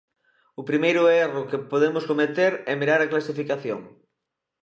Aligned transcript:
O 0.59 0.63
primeiro 0.69 1.01
erro 1.25 1.47
que 1.49 1.65
podemos 1.71 2.03
cometer 2.11 2.51
é 2.71 2.73
mirar 2.81 2.99
a 3.01 3.11
clasificación. 3.11 3.79